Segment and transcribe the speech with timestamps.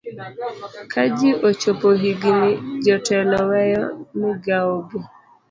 [0.91, 2.49] ka ji ochopo higini
[2.85, 3.83] jotelo weyo
[4.19, 4.99] migawogi